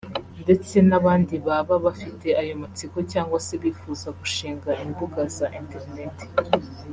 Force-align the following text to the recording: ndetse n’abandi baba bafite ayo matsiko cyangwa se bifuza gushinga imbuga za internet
ndetse 0.43 0.75
n’abandi 0.89 1.35
baba 1.45 1.75
bafite 1.85 2.27
ayo 2.41 2.53
matsiko 2.61 2.97
cyangwa 3.11 3.37
se 3.45 3.53
bifuza 3.63 4.07
gushinga 4.19 4.69
imbuga 4.83 5.19
za 5.37 5.47
internet 5.59 6.15